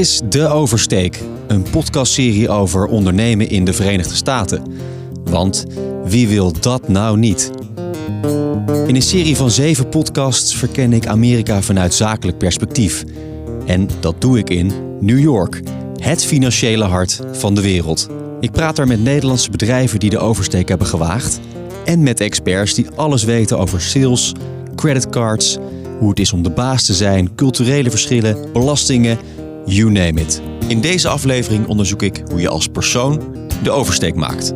is 0.00 0.20
De 0.28 0.48
Oversteek, 0.48 1.20
een 1.46 1.62
podcastserie 1.62 2.48
over 2.48 2.86
ondernemen 2.86 3.48
in 3.48 3.64
de 3.64 3.72
Verenigde 3.72 4.14
Staten. 4.14 4.62
Want 5.24 5.66
wie 6.04 6.28
wil 6.28 6.52
dat 6.60 6.88
nou 6.88 7.18
niet? 7.18 7.50
In 8.86 8.94
een 8.94 9.02
serie 9.02 9.36
van 9.36 9.50
zeven 9.50 9.88
podcasts 9.88 10.54
verken 10.54 10.92
ik 10.92 11.06
Amerika 11.06 11.62
vanuit 11.62 11.94
zakelijk 11.94 12.38
perspectief. 12.38 13.04
En 13.66 13.88
dat 14.00 14.20
doe 14.20 14.38
ik 14.38 14.50
in 14.50 14.72
New 15.00 15.18
York, 15.18 15.60
het 15.98 16.24
financiële 16.24 16.84
hart 16.84 17.20
van 17.32 17.54
de 17.54 17.62
wereld. 17.62 18.08
Ik 18.40 18.50
praat 18.50 18.76
daar 18.76 18.86
met 18.86 19.02
Nederlandse 19.02 19.50
bedrijven 19.50 19.98
die 19.98 20.10
de 20.10 20.18
oversteek 20.18 20.68
hebben 20.68 20.86
gewaagd. 20.86 21.40
En 21.84 22.02
met 22.02 22.20
experts 22.20 22.74
die 22.74 22.86
alles 22.96 23.24
weten 23.24 23.58
over 23.58 23.80
sales, 23.80 24.32
creditcards, 24.76 25.58
hoe 25.98 26.08
het 26.08 26.20
is 26.20 26.32
om 26.32 26.42
de 26.42 26.50
baas 26.50 26.84
te 26.84 26.94
zijn, 26.94 27.34
culturele 27.34 27.90
verschillen, 27.90 28.52
belastingen, 28.52 29.18
you 29.70 29.90
name 29.90 30.20
it. 30.20 30.42
In 30.68 30.80
deze 30.80 31.08
aflevering 31.08 31.66
onderzoek 31.66 32.02
ik 32.02 32.22
hoe 32.30 32.40
je 32.40 32.48
als 32.48 32.66
persoon 32.66 33.36
de 33.62 33.70
oversteek 33.70 34.14
maakt. 34.14 34.46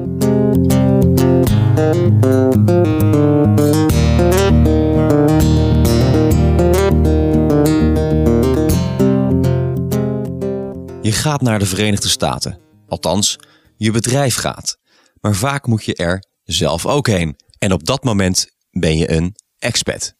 Je 11.02 11.12
gaat 11.12 11.40
naar 11.40 11.58
de 11.58 11.66
Verenigde 11.66 12.08
Staten. 12.08 12.58
Althans, 12.88 13.38
je 13.76 13.90
bedrijf 13.90 14.34
gaat. 14.34 14.76
Maar 15.20 15.34
vaak 15.34 15.66
moet 15.66 15.84
je 15.84 15.94
er 15.94 16.24
zelf 16.44 16.86
ook 16.86 17.06
heen. 17.06 17.36
En 17.58 17.72
op 17.72 17.84
dat 17.84 18.04
moment 18.04 18.46
ben 18.70 18.96
je 18.96 19.10
een 19.10 19.34
expat. 19.58 20.14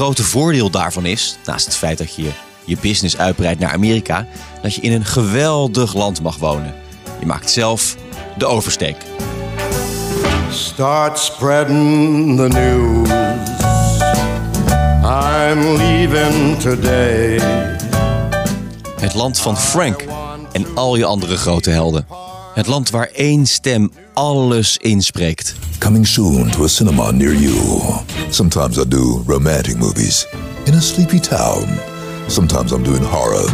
Grote 0.00 0.24
voordeel 0.24 0.70
daarvan 0.70 1.06
is, 1.06 1.36
naast 1.44 1.66
het 1.66 1.76
feit 1.76 1.98
dat 1.98 2.14
je 2.14 2.30
je 2.64 2.76
business 2.80 3.16
uitbreidt 3.16 3.60
naar 3.60 3.72
Amerika, 3.72 4.26
dat 4.62 4.74
je 4.74 4.80
in 4.80 4.92
een 4.92 5.04
geweldig 5.04 5.94
land 5.94 6.22
mag 6.22 6.36
wonen. 6.36 6.74
Je 7.18 7.26
maakt 7.26 7.50
zelf 7.50 7.96
de 8.38 8.46
oversteek. 8.46 8.96
Start 10.50 11.18
spreading 11.18 12.36
the 12.36 12.48
news. 12.48 13.08
I'm 15.02 15.76
leaving 15.76 16.60
today. 16.60 17.40
Het 19.00 19.14
land 19.14 19.40
van 19.40 19.56
Frank 19.56 20.04
en 20.52 20.66
al 20.74 20.96
je 20.96 21.04
andere 21.04 21.36
grote 21.36 21.70
helden. 21.70 22.29
Het 22.54 22.66
land 22.66 22.90
waar 22.90 23.10
één 23.12 23.46
stem 23.46 23.92
alles 24.12 24.76
inspreekt. 24.76 25.54
Coming 25.78 26.06
soon 26.06 26.50
to 26.50 26.64
a 26.64 26.68
cinema 26.68 27.10
near 27.10 27.34
you. 27.34 27.54
Sometimes 28.30 28.76
I 28.76 28.88
do 28.88 29.22
romantic 29.26 29.76
movies 29.76 30.26
in 30.64 30.74
a 30.74 30.80
sleepy 30.80 31.20
town. 31.20 31.66
Sometimes 32.26 32.72
I'm 32.72 32.82
doing 32.82 33.04
horror. 33.04 33.52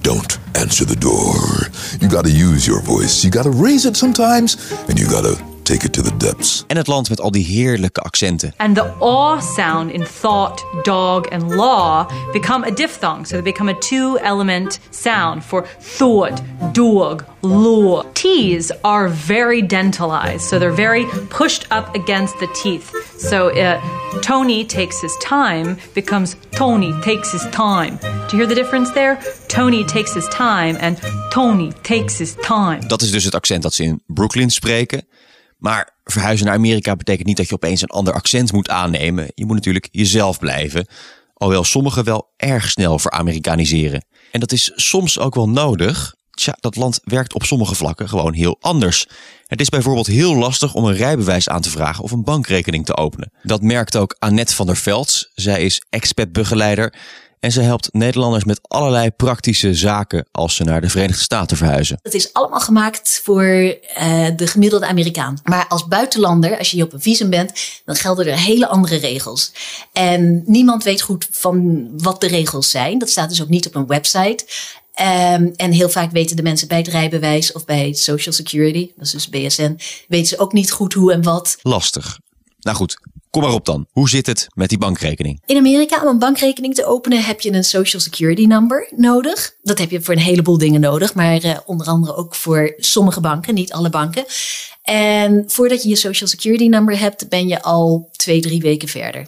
Don't 0.00 0.38
answer 0.52 0.86
the 0.86 0.98
door. 0.98 1.68
You 2.00 2.08
gotta 2.08 2.30
use 2.30 2.66
your 2.66 2.82
voice. 2.82 3.24
You 3.24 3.30
gotta 3.30 3.50
raise 3.62 3.88
it 3.88 3.96
sometimes, 3.96 4.56
and 4.88 4.98
you 4.98 5.06
gotta 5.08 5.36
take 5.66 5.84
it 5.84 5.92
to 5.92 6.02
the 6.02 6.16
depths. 6.16 6.64
En 6.66 6.76
het 6.76 6.86
land 6.86 7.08
met 7.08 7.20
al 7.20 7.30
die 7.30 7.44
heerlijke 7.44 8.00
accenten. 8.00 8.54
And 8.56 8.74
the 8.74 8.92
aw 8.98 9.40
sound 9.40 9.90
in 9.90 10.04
thought, 10.20 10.64
dog, 10.82 11.30
and 11.30 11.54
law 11.54 12.06
become 12.32 12.66
a 12.66 12.70
diphthong. 12.70 13.26
So 13.26 13.32
they 13.32 13.42
become 13.42 13.70
a 13.70 13.78
two 13.78 14.18
element 14.18 14.78
sound 14.90 15.44
for 15.44 15.66
thought, 15.80 16.42
dog, 16.72 17.24
law. 17.40 18.04
T's 18.12 18.72
are 18.82 19.10
very 19.10 19.66
dentalized. 19.66 20.48
So 20.48 20.58
they're 20.58 20.76
very 20.76 21.04
pushed 21.28 21.66
up 21.70 21.94
against 21.94 22.38
the 22.38 22.48
teeth. 22.62 22.90
So 23.18 23.50
uh, 23.50 23.80
Tony 24.20 24.64
takes 24.64 25.00
his 25.00 25.16
time 25.18 25.76
becomes 25.94 26.36
Tony 26.50 26.92
takes 27.00 27.32
his 27.32 27.46
time. 27.50 27.98
Do 28.28 28.36
you 28.36 28.38
hear 28.38 28.46
the 28.46 28.54
difference 28.54 28.92
there? 28.92 29.18
Tony 29.48 29.84
takes 29.84 30.14
his 30.14 30.28
time 30.28 30.76
and 30.80 30.98
Tony 31.30 31.72
takes 31.82 32.18
his 32.18 32.34
time. 32.34 32.86
Dat 32.86 33.02
is 33.02 33.10
dus 33.10 33.24
het 33.24 33.34
accent 33.34 33.62
dat 33.62 33.74
ze 33.74 33.82
in 33.82 34.02
Brooklyn 34.06 34.50
spreken. 34.50 35.06
Maar 35.56 35.96
verhuizen 36.04 36.46
naar 36.46 36.54
Amerika 36.54 36.96
betekent 36.96 37.26
niet 37.26 37.36
dat 37.36 37.48
je 37.48 37.54
opeens 37.54 37.82
een 37.82 37.88
ander 37.88 38.14
accent 38.14 38.52
moet 38.52 38.68
aannemen. 38.68 39.30
Je 39.34 39.46
moet 39.46 39.54
natuurlijk 39.54 39.88
jezelf 39.90 40.38
blijven. 40.38 40.86
Alhoewel 41.34 41.64
sommigen 41.64 42.04
wel 42.04 42.32
erg 42.36 42.70
snel 42.70 42.98
veramerikaniseren. 42.98 44.04
En 44.32 44.40
dat 44.40 44.52
is 44.52 44.72
soms 44.74 45.18
ook 45.18 45.34
wel 45.34 45.48
nodig. 45.48 46.14
Tja, 46.30 46.56
dat 46.60 46.76
land 46.76 47.00
werkt 47.04 47.34
op 47.34 47.44
sommige 47.44 47.74
vlakken 47.74 48.08
gewoon 48.08 48.32
heel 48.32 48.56
anders. 48.60 49.06
Het 49.46 49.60
is 49.60 49.68
bijvoorbeeld 49.68 50.06
heel 50.06 50.34
lastig 50.36 50.74
om 50.74 50.84
een 50.84 50.96
rijbewijs 50.96 51.48
aan 51.48 51.60
te 51.60 51.70
vragen 51.70 52.04
of 52.04 52.10
een 52.10 52.24
bankrekening 52.24 52.84
te 52.84 52.96
openen. 52.96 53.32
Dat 53.42 53.62
merkt 53.62 53.96
ook 53.96 54.16
Annette 54.18 54.54
van 54.54 54.66
der 54.66 54.76
Velds. 54.76 55.30
Zij 55.34 55.64
is 55.64 55.82
expat-begeleider 55.90 56.94
en 57.40 57.52
ze 57.52 57.60
helpt 57.60 57.88
Nederlanders 57.92 58.44
met 58.44 58.60
allerlei 58.62 59.10
praktische 59.10 59.74
zaken 59.74 60.26
als 60.32 60.54
ze 60.54 60.64
naar 60.64 60.80
de 60.80 60.88
Verenigde 60.88 61.22
Staten 61.22 61.56
verhuizen. 61.56 61.98
Het 62.02 62.14
is 62.14 62.32
allemaal 62.32 62.60
gemaakt 62.60 63.20
voor 63.24 63.44
uh, 63.44 64.26
de 64.36 64.46
gemiddelde 64.46 64.86
Amerikaan. 64.86 65.38
Maar 65.44 65.66
als 65.68 65.86
buitenlander, 65.88 66.58
als 66.58 66.70
je 66.70 66.76
hier 66.76 66.84
op 66.84 66.92
een 66.92 67.02
visum 67.02 67.30
bent, 67.30 67.52
dan 67.84 67.96
gelden 67.96 68.26
er 68.26 68.38
hele 68.38 68.66
andere 68.66 68.96
regels. 68.96 69.52
En 69.92 70.42
niemand 70.46 70.84
weet 70.84 71.02
goed 71.02 71.28
van 71.30 71.88
wat 71.96 72.20
de 72.20 72.26
regels 72.26 72.70
zijn. 72.70 72.98
Dat 72.98 73.10
staat 73.10 73.28
dus 73.28 73.42
ook 73.42 73.48
niet 73.48 73.66
op 73.66 73.74
een 73.74 73.86
website. 73.86 74.44
Um, 75.00 75.52
en 75.56 75.72
heel 75.72 75.88
vaak 75.88 76.10
weten 76.10 76.36
de 76.36 76.42
mensen 76.42 76.68
bij 76.68 76.78
het 76.78 76.88
rijbewijs 76.88 77.52
of 77.52 77.64
bij 77.64 77.92
Social 77.92 78.34
Security, 78.34 78.90
dat 78.96 79.06
is 79.06 79.12
dus 79.12 79.28
BSN, 79.28 79.78
weten 80.08 80.26
ze 80.26 80.38
ook 80.38 80.52
niet 80.52 80.70
goed 80.70 80.92
hoe 80.92 81.12
en 81.12 81.22
wat. 81.22 81.58
Lastig. 81.62 82.18
Nou 82.60 82.76
goed, 82.76 82.96
kom 83.36 83.44
maar 83.44 83.54
op 83.54 83.64
dan. 83.64 83.86
Hoe 83.90 84.08
zit 84.08 84.26
het 84.26 84.46
met 84.54 84.68
die 84.68 84.78
bankrekening? 84.78 85.42
In 85.46 85.56
Amerika, 85.56 86.02
om 86.02 86.08
een 86.08 86.18
bankrekening 86.18 86.74
te 86.74 86.84
openen, 86.84 87.24
heb 87.24 87.40
je 87.40 87.52
een 87.52 87.64
Social 87.64 88.02
Security 88.02 88.44
number 88.44 88.92
nodig. 88.96 89.54
Dat 89.62 89.78
heb 89.78 89.90
je 89.90 90.02
voor 90.02 90.14
een 90.14 90.20
heleboel 90.20 90.58
dingen 90.58 90.80
nodig, 90.80 91.14
maar 91.14 91.44
uh, 91.44 91.56
onder 91.66 91.86
andere 91.86 92.14
ook 92.14 92.34
voor 92.34 92.74
sommige 92.76 93.20
banken, 93.20 93.54
niet 93.54 93.72
alle 93.72 93.90
banken. 93.90 94.24
En 94.82 95.44
voordat 95.46 95.82
je 95.82 95.88
je 95.88 95.96
Social 95.96 96.28
Security 96.28 96.66
number 96.66 96.98
hebt, 96.98 97.28
ben 97.28 97.48
je 97.48 97.62
al 97.62 98.08
twee, 98.12 98.40
drie 98.40 98.60
weken 98.60 98.88
verder. 98.88 99.26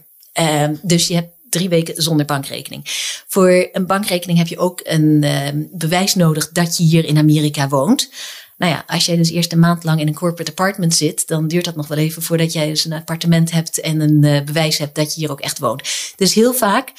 Um, 0.63 0.81
dus 0.83 1.07
je 1.07 1.15
hebt 1.15 1.33
drie 1.49 1.69
weken 1.69 2.03
zonder 2.03 2.27
bankrekening. 2.27 2.83
Voor 3.29 3.69
een 3.73 3.87
bankrekening 3.87 4.39
heb 4.39 4.49
je 4.49 4.59
ook 4.59 4.81
een 4.85 5.23
uh, 5.25 5.49
bewijs 5.73 6.15
nodig 6.15 6.49
dat 6.53 6.77
je 6.77 6.85
hier 6.85 7.05
in 7.05 7.19
Amerika 7.19 7.69
woont. 7.69 8.11
Nou 8.59 8.73
ja, 8.73 8.85
als 8.87 9.07
jij 9.07 9.17
dus 9.17 9.31
eerst 9.31 9.53
een 9.53 9.59
maand 9.59 9.85
lang 9.85 10.01
in 10.01 10.07
een 10.07 10.15
corporate 10.15 10.51
apartment 10.51 10.95
zit, 10.95 11.27
dan 11.27 11.49
duurt 11.49 11.65
dat 11.65 11.77
nog 11.77 11.89
wel 11.89 11.99
even 11.99 12.23
voordat 12.23 12.53
jij 12.53 12.69
dus 12.69 12.85
een 12.85 12.93
appartement 12.93 13.51
hebt 13.51 13.81
en 13.81 14.01
een 14.01 14.25
uh, 14.25 14.45
bewijs 14.45 14.79
hebt 14.79 14.95
dat 14.95 15.15
je 15.15 15.21
hier 15.21 15.31
ook 15.31 15.41
echt 15.41 15.59
woont. 15.59 15.83
Dus 16.17 16.35
heel 16.35 16.55
vaak 16.55 16.93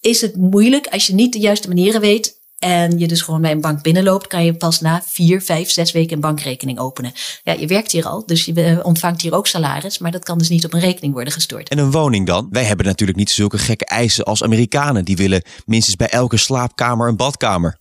is 0.00 0.20
het 0.20 0.36
moeilijk 0.36 0.86
als 0.86 1.06
je 1.06 1.14
niet 1.14 1.32
de 1.32 1.38
juiste 1.38 1.68
manieren 1.68 2.00
weet 2.00 2.40
en 2.62 2.98
je 2.98 3.08
dus 3.08 3.20
gewoon 3.20 3.40
bij 3.40 3.50
een 3.50 3.60
bank 3.60 3.82
binnenloopt, 3.82 4.26
kan 4.26 4.44
je 4.44 4.54
pas 4.54 4.80
na 4.80 5.02
vier, 5.06 5.42
vijf, 5.42 5.70
zes 5.70 5.92
weken 5.92 6.14
een 6.14 6.20
bankrekening 6.20 6.78
openen. 6.78 7.12
Ja, 7.44 7.52
je 7.52 7.66
werkt 7.66 7.92
hier 7.92 8.06
al, 8.06 8.22
dus 8.26 8.44
je 8.44 8.80
ontvangt 8.82 9.22
hier 9.22 9.34
ook 9.34 9.46
salaris, 9.46 9.98
maar 9.98 10.10
dat 10.10 10.24
kan 10.24 10.38
dus 10.38 10.48
niet 10.48 10.64
op 10.64 10.72
een 10.72 10.80
rekening 10.80 11.12
worden 11.12 11.32
gestort. 11.32 11.68
En 11.68 11.78
een 11.78 11.90
woning 11.90 12.26
dan? 12.26 12.48
Wij 12.50 12.64
hebben 12.64 12.86
natuurlijk 12.86 13.18
niet 13.18 13.30
zulke 13.30 13.58
gekke 13.58 13.84
eisen 13.84 14.24
als 14.24 14.42
Amerikanen. 14.42 15.04
Die 15.04 15.16
willen 15.16 15.42
minstens 15.66 15.96
bij 15.96 16.08
elke 16.08 16.36
slaapkamer 16.36 17.08
een 17.08 17.16
badkamer. 17.16 17.78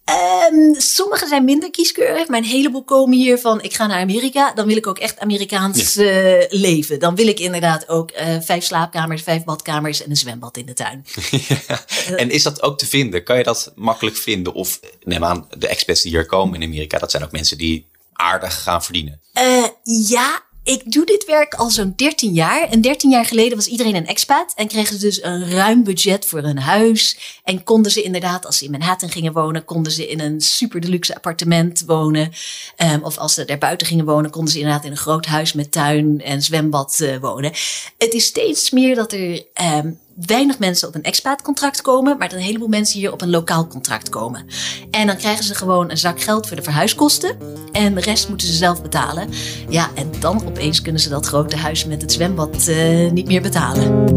Um, 0.52 0.75
sommigen 0.78 1.28
zijn 1.28 1.46
minder 1.46 1.72
kieskeurig, 1.72 2.28
maar 2.28 2.38
een 2.38 2.44
heleboel 2.44 2.84
komen 2.84 3.18
hier 3.18 3.38
van 3.38 3.62
ik 3.62 3.74
ga 3.74 3.88
naar 3.88 4.02
Amerika, 4.02 4.53
dan 4.53 4.68
wil 4.68 4.78
ik 4.78 4.88
ook 4.88 4.97
echt 4.97 5.20
Amerikaans 5.20 5.94
ja. 5.94 6.03
uh, 6.03 6.46
leven. 6.50 7.00
Dan 7.00 7.16
wil 7.16 7.28
ik 7.28 7.40
inderdaad 7.40 7.90
ook 7.90 8.12
uh, 8.12 8.41
vijf 8.41 8.64
slaapkamers, 8.64 9.22
vijf 9.22 9.44
badkamers 9.44 10.03
en 10.03 10.09
een 10.09 10.16
zwembad 10.16 10.58
in 10.58 10.66
de 10.66 10.74
tuin. 10.74 11.06
ja. 11.47 11.86
En 12.16 12.30
is 12.30 12.44
dat 12.44 12.62
ook 12.62 12.78
te 12.78 12.86
vinden? 12.86 13.24
Kan 13.24 13.38
je 13.38 13.44
dat 13.44 13.72
makkelijk 13.75 14.16
vinden? 14.16 14.53
Of 14.53 14.71
neem 15.04 15.24
aan, 15.24 15.48
de 15.58 15.68
expats 15.68 16.02
die 16.02 16.12
hier 16.12 16.26
komen 16.26 16.62
in 16.62 16.68
Amerika, 16.68 16.97
dat 16.97 17.12
zijn 17.12 17.23
ook 17.23 17.32
mensen 17.32 17.58
die 17.58 17.90
aardig 18.14 18.64
gaan 18.64 18.84
verdienen. 18.84 19.22
Uh, 19.34 19.66
ja, 20.08 20.41
ik 20.64 20.91
doe 20.91 21.06
dit 21.06 21.26
werk 21.26 21.53
al 21.53 21.70
zo'n 21.70 21.94
13 21.96 22.34
jaar. 22.34 22.70
En 22.70 22.82
13 22.82 23.09
jaar 23.09 23.26
geleden 23.26 23.58
was 23.58 23.68
iedereen 23.68 23.96
een 23.96 24.08
expat. 24.08 24.53
En 24.56 24.68
kregen 24.68 25.00
ze 25.00 25.06
dus 25.06 25.23
een 25.23 25.52
ruim 25.52 25.84
budget 25.84 26.26
voor 26.26 26.41
hun 26.41 26.59
huis. 26.59 27.18
En 27.44 27.64
konden 27.64 27.91
ze 27.91 28.02
inderdaad, 28.02 28.46
als 28.46 28.58
ze 28.58 28.66
in 28.66 28.72
Manhattan 28.72 29.09
gingen 29.09 29.34
wonen, 29.34 29.66
konden 29.66 29.91
ze 29.91 30.08
in 30.08 30.20
een 30.20 30.41
super 30.41 30.82
deluxe 30.82 31.16
appartement 31.16 31.84
wonen. 31.85 32.32
Um, 32.78 33.03
of 33.03 33.18
als 33.18 33.34
ze 33.34 33.46
daar 33.46 33.58
buiten 33.58 33.88
gingen 33.88 34.06
wonen, 34.06 34.32
konden 34.32 34.52
ze 34.52 34.59
inderdaad 34.59 34.85
in 34.85 34.91
een 34.91 34.97
groot 34.97 35.26
huis 35.26 35.53
met 35.53 35.72
tuin 35.72 36.22
en 36.22 36.41
zwembad 36.41 37.00
uh, 37.02 37.18
wonen. 37.18 37.52
Het 37.97 38.14
is 38.14 38.26
steeds 38.26 38.70
meer 38.70 38.96
dat 38.96 39.14
er 39.14 39.46
um, 39.78 40.00
weinig 40.16 40.59
mensen 40.59 40.87
op 40.87 40.96
een 40.96 41.03
expat-contract 41.03 41.81
komen, 41.81 42.17
maar 42.17 42.29
dat 42.29 42.37
een 42.37 42.46
heleboel 42.46 42.67
mensen 42.67 42.99
hier 42.99 43.11
op 43.11 43.22
een 43.22 43.29
lokaal 43.29 43.67
contract 43.67 44.09
komen. 44.09 44.46
En 44.91 45.08
dan 45.08 45.17
krijgen 45.17 45.43
ze 45.43 45.55
gewoon 45.55 45.90
een 45.90 45.97
zak 45.97 46.22
geld 46.22 46.47
voor 46.47 46.55
de 46.55 46.63
verhuiskosten 46.63 47.37
en 47.72 47.96
de 47.96 48.02
rest 48.02 48.29
moeten 48.29 48.47
ze 48.47 48.53
zelf 48.53 48.81
betalen. 48.81 49.29
Ja, 49.69 49.90
en 49.96 50.11
dan 50.19 50.46
opeens 50.47 50.81
kunnen 50.81 51.02
ze 51.02 51.09
dat 51.09 51.25
grote 51.25 51.55
huis 51.55 51.85
met 51.85 52.02
het 52.02 52.11
zwembad 52.11 52.67
uh, 52.67 53.11
niet 53.11 53.28
meer 53.28 53.41
betalen. 53.41 54.09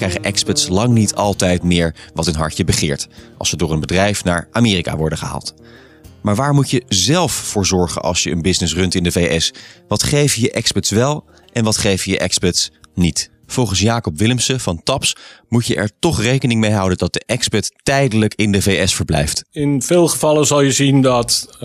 Krijgen 0.00 0.22
expats 0.22 0.68
lang 0.68 0.92
niet 0.94 1.14
altijd 1.14 1.62
meer 1.62 1.94
wat 2.14 2.26
hun 2.26 2.34
hartje 2.34 2.64
begeert 2.64 3.08
als 3.38 3.48
ze 3.48 3.56
door 3.56 3.72
een 3.72 3.80
bedrijf 3.80 4.24
naar 4.24 4.48
Amerika 4.52 4.96
worden 4.96 5.18
gehaald. 5.18 5.54
Maar 6.20 6.34
waar 6.34 6.54
moet 6.54 6.70
je 6.70 6.82
zelf 6.88 7.32
voor 7.32 7.66
zorgen 7.66 8.02
als 8.02 8.22
je 8.22 8.30
een 8.30 8.42
business 8.42 8.74
runt 8.74 8.94
in 8.94 9.02
de 9.02 9.12
VS? 9.12 9.52
Wat 9.88 10.02
geef 10.02 10.34
je 10.34 10.40
je 10.40 10.50
expats 10.50 10.90
wel 10.90 11.24
en 11.52 11.64
wat 11.64 11.76
geef 11.76 12.04
je 12.04 12.10
je 12.10 12.18
expats 12.18 12.70
niet? 12.94 13.30
Volgens 13.46 13.80
Jacob 13.80 14.18
Willemsen 14.18 14.60
van 14.60 14.82
TAPS 14.82 15.16
moet 15.48 15.66
je 15.66 15.74
er 15.74 15.90
toch 15.98 16.22
rekening 16.22 16.60
mee 16.60 16.72
houden 16.72 16.98
dat 16.98 17.12
de 17.12 17.22
expat 17.26 17.72
tijdelijk 17.82 18.34
in 18.34 18.52
de 18.52 18.62
VS 18.62 18.94
verblijft. 18.94 19.44
In 19.52 19.82
veel 19.82 20.08
gevallen 20.08 20.46
zal 20.46 20.60
je 20.60 20.72
zien 20.72 21.02
dat 21.02 21.48
uh, 21.54 21.60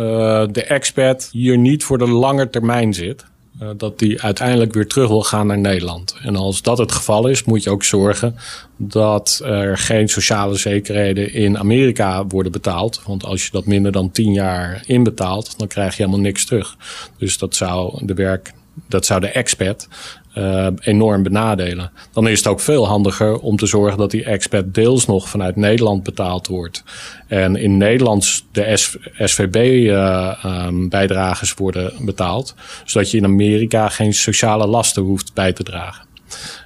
de 0.51 0.63
expat 0.63 1.29
hier 1.31 1.57
niet 1.57 1.83
voor 1.83 1.97
de 1.97 2.07
lange 2.07 2.49
termijn 2.49 2.93
zit. 2.93 3.25
Uh, 3.61 3.69
dat 3.77 3.99
die 3.99 4.21
uiteindelijk 4.21 4.73
weer 4.73 4.87
terug 4.87 5.07
wil 5.07 5.23
gaan 5.23 5.47
naar 5.47 5.57
Nederland. 5.57 6.15
En 6.21 6.35
als 6.35 6.61
dat 6.61 6.77
het 6.77 6.91
geval 6.91 7.27
is, 7.27 7.43
moet 7.43 7.63
je 7.63 7.69
ook 7.69 7.83
zorgen 7.83 8.35
dat 8.77 9.41
er 9.43 9.77
geen 9.77 10.09
sociale 10.09 10.55
zekerheden 10.55 11.33
in 11.33 11.57
Amerika 11.57 12.25
worden 12.25 12.51
betaald. 12.51 13.01
Want 13.05 13.25
als 13.25 13.45
je 13.45 13.51
dat 13.51 13.65
minder 13.65 13.91
dan 13.91 14.11
10 14.11 14.33
jaar 14.33 14.83
inbetaalt, 14.85 15.59
dan 15.59 15.67
krijg 15.67 15.97
je 15.97 16.03
helemaal 16.03 16.25
niks 16.25 16.45
terug. 16.45 16.75
Dus 17.17 17.37
dat 17.37 17.55
zou 17.55 18.05
de 18.05 18.13
werk, 18.13 18.53
dat 18.87 19.05
zou 19.05 19.19
de 19.19 19.27
expat 19.27 19.87
uh, 20.37 20.67
enorm 20.79 21.23
benadelen. 21.23 21.91
Dan 22.13 22.27
is 22.27 22.37
het 22.37 22.47
ook 22.47 22.59
veel 22.59 22.87
handiger 22.87 23.39
om 23.39 23.57
te 23.57 23.65
zorgen 23.65 23.97
dat 23.97 24.11
die 24.11 24.23
expat 24.23 24.73
deels 24.73 25.05
nog 25.05 25.29
vanuit 25.29 25.55
Nederland 25.55 26.03
betaald 26.03 26.47
wordt. 26.47 26.83
En 27.27 27.55
in 27.55 27.77
Nederland 27.77 28.45
de 28.51 28.77
SVB-bijdragers 29.17 31.49
uh, 31.49 31.55
um, 31.57 31.63
worden 31.63 31.93
betaald. 31.99 32.55
Zodat 32.85 33.11
je 33.11 33.17
in 33.17 33.25
Amerika 33.25 33.89
geen 33.89 34.13
sociale 34.13 34.67
lasten 34.67 35.03
hoeft 35.03 35.33
bij 35.33 35.53
te 35.53 35.63
dragen. 35.63 36.05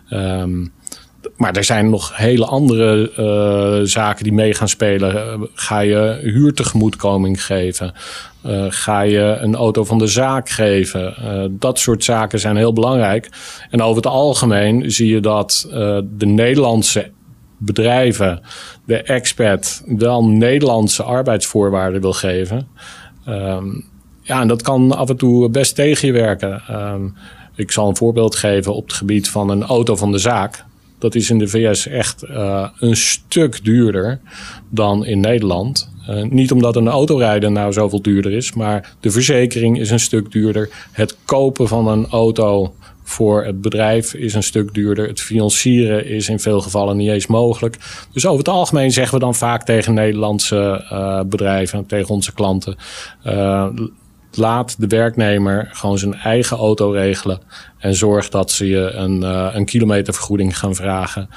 Um, 0.10 0.72
maar 1.36 1.56
er 1.56 1.64
zijn 1.64 1.90
nog 1.90 2.18
hele 2.18 2.46
andere 2.46 3.12
uh, 3.18 3.88
zaken 3.88 4.24
die 4.24 4.34
mee 4.34 4.54
gaan 4.54 4.70
spelen. 4.70 5.40
ga 5.54 5.80
je 5.80 6.20
huurtegemoetkoming 6.22 7.46
geven? 7.46 7.94
Uh, 8.46 8.66
ga 8.70 9.02
je 9.02 9.38
een 9.40 9.56
auto 9.56 9.84
van 9.84 9.98
de 9.98 10.08
zaak 10.08 10.50
geven? 10.50 11.16
Dat 11.60 11.80
soort 11.80 12.04
zaken 12.04 12.40
zijn 12.40 12.56
heel 12.56 12.74
belangrijk. 12.74 13.30
En 13.70 13.82
over 13.82 13.96
het 13.96 14.12
algemeen 14.12 14.92
zie 14.92 15.08
je 15.08 15.20
dat 15.20 15.68
de 16.18 16.26
Nederlandse 16.26 17.12
bedrijven, 17.60 18.42
de 18.86 19.02
expat, 19.04 19.84
wel 19.86 20.26
Nederlandse 20.26 21.04
arbeidsvoorwaarden 21.04 22.02
wil 22.02 22.14
geven. 22.14 22.68
Um, 23.28 23.86
ja, 24.22 24.42
en 24.42 24.48
dat 24.48 24.62
kan 24.62 24.98
af 24.98 25.10
en 25.10 25.18
toe 25.18 25.50
best 25.50 25.76
tegen 25.76 26.08
je 26.08 26.14
werken. 26.14 26.62
Um, 26.72 27.16
ik 27.56 27.72
zal 27.72 27.90
een 27.90 27.98
voorbeeld 27.98 28.36
geven 28.36 28.76
op 28.76 28.88
het 28.88 28.94
gebied 28.94 29.30
van 29.30 29.50
een 29.50 29.64
auto 29.64 29.96
van 29.96 30.12
de 30.12 30.18
zaak. 30.18 30.66
Dat 31.00 31.16
is 31.16 31.30
in 31.30 31.38
de 31.38 31.48
VS 31.48 31.88
echt 31.88 32.24
uh, 32.24 32.68
een 32.80 32.96
stuk 32.96 33.64
duurder 33.64 34.20
dan 34.70 35.06
in 35.06 35.20
Nederland. 35.20 35.90
Uh, 36.10 36.24
niet 36.24 36.52
omdat 36.52 36.76
een 36.76 36.88
autorijden 36.88 37.54
nou 37.54 37.74
zoveel 37.74 38.02
duurder 38.02 38.32
is, 38.32 38.54
maar 38.54 38.96
de 39.00 39.12
verzekering 39.12 39.80
is 39.80 39.92
een 39.92 40.00
stuk 40.00 40.32
duurder. 40.32 40.70
Het 40.92 41.18
kopen 41.26 41.68
van 41.68 41.88
een 41.88 42.08
auto 42.08 42.74
voor 43.04 43.46
het 43.46 43.62
bedrijf 43.62 44.14
is 44.14 44.34
een 44.34 44.44
stuk 44.44 44.74
duurder. 44.74 45.08
Het 45.08 45.22
financieren 45.22 46.06
is 46.06 46.30
in 46.30 46.40
veel 46.40 46.62
gevallen 46.62 46.98
niet 46.98 47.10
eens 47.10 47.28
mogelijk. 47.28 47.78
Dus 48.12 48.26
over 48.26 48.38
het 48.38 48.48
algemeen 48.48 48.92
zeggen 48.92 49.14
we 49.14 49.24
dan 49.24 49.36
vaak 49.36 49.64
tegen 49.64 49.94
Nederlandse 49.94 50.86
uh, 50.92 51.22
bedrijven, 51.22 51.86
tegen 51.86 52.10
onze 52.10 52.34
klanten 52.34 52.78
laat 54.34 54.76
de 54.80 54.88
werknemer 54.88 55.70
gewoon 55.72 55.98
zijn 55.98 56.14
eigen 56.14 56.58
auto 56.58 56.92
regelen. 56.92 57.40
En 57.78 57.96
zorg 57.96 58.30
dat 58.30 58.52
ze 58.52 58.68
je 58.68 58.92
een, 58.92 59.22
uh, 59.22 59.50
een 59.54 59.66
kilometervergoeding 59.66 60.58
gaan 60.58 60.76
vragen. 60.76 61.30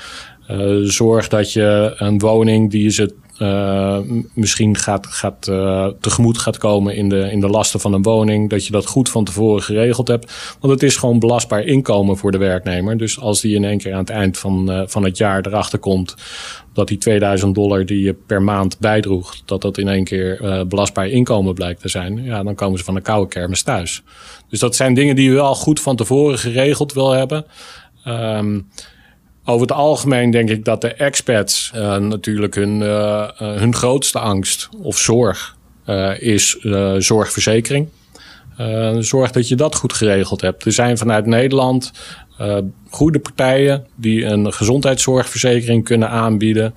Uh, 0.51 0.79
zorg 0.83 1.29
dat 1.29 1.53
je 1.53 1.95
een 1.97 2.19
woning 2.19 2.71
die 2.71 2.91
ze 2.91 3.15
uh, 3.39 3.99
misschien 4.33 4.77
gaat, 4.77 5.07
gaat, 5.07 5.47
uh, 5.51 5.87
tegemoet 6.01 6.39
gaat 6.39 6.59
komen 6.59 6.97
in 6.97 7.09
de, 7.09 7.31
in 7.31 7.41
de 7.41 7.49
lasten 7.49 7.81
van 7.81 7.93
een 7.93 8.03
woning. 8.03 8.51
Dat 8.51 8.67
je 8.67 8.73
dat 8.73 8.87
goed 8.87 9.09
van 9.09 9.25
tevoren 9.25 9.63
geregeld 9.63 10.09
hebt. 10.09 10.57
Want 10.61 10.73
het 10.73 10.83
is 10.83 10.97
gewoon 10.97 11.19
belastbaar 11.19 11.65
inkomen 11.65 12.17
voor 12.17 12.31
de 12.31 12.39
werknemer. 12.39 12.97
Dus 12.97 13.21
als 13.21 13.41
die 13.41 13.55
in 13.55 13.65
één 13.65 13.79
keer 13.79 13.93
aan 13.93 13.99
het 13.99 14.11
eind 14.11 14.39
van, 14.39 14.71
uh, 14.71 14.83
van 14.87 15.05
het 15.05 15.17
jaar 15.17 15.47
erachter 15.47 15.79
komt 15.79 16.15
dat 16.73 16.89
die 16.89 16.99
2000 16.99 17.55
dollar 17.55 17.87
die 17.87 18.03
je 18.03 18.15
per 18.15 18.43
maand 18.43 18.79
bijdroeg, 18.79 19.37
dat 19.45 19.63
dat 19.63 19.79
in 19.79 19.89
één 19.89 20.05
keer 20.05 20.65
belastbaar 20.69 21.09
inkomen 21.09 21.55
blijkt 21.55 21.81
te 21.81 21.89
zijn. 21.89 22.25
Ja, 22.25 22.43
dan 22.43 22.55
komen 22.55 22.79
ze 22.79 22.85
van 22.85 22.97
een 22.97 23.03
koude 23.03 23.29
kermis 23.29 23.63
thuis. 23.63 24.03
Dus 24.49 24.59
dat 24.59 24.77
zijn 24.77 24.95
dingen 24.95 25.17
die 25.17 25.29
je 25.29 25.35
wel 25.35 25.55
goed 25.55 25.81
van 25.81 25.97
tevoren 25.97 26.39
geregeld 26.39 26.93
wil 26.93 27.11
hebben. 27.11 27.45
Um, 28.07 28.69
over 29.45 29.61
het 29.61 29.77
algemeen 29.77 30.31
denk 30.31 30.51
ik 30.51 30.65
dat 30.65 30.81
de 30.81 30.95
expats 30.95 31.73
uh, 31.75 31.97
natuurlijk 31.97 32.55
hun, 32.55 32.81
uh, 32.81 33.29
hun 33.37 33.75
grootste 33.75 34.19
angst 34.19 34.69
of 34.83 34.99
zorg 34.99 35.57
is 36.19 36.59
zorgverzekering. 36.99 37.89
zorg 38.99 39.31
dat 39.31 39.49
je 39.49 39.55
dat 39.55 39.75
goed 39.75 39.93
geregeld 39.93 40.41
hebt. 40.41 40.65
Er 40.65 40.73
zijn 40.73 40.99
vanuit 40.99 41.27
Nederland 41.27 41.93
goede 42.91 43.19
partijen 43.19 43.87
die 43.95 44.25
een 44.25 44.53
gezondheidszorgverzekering 44.53 45.85
kunnen 45.85 46.09
aanbieden. 46.09 46.75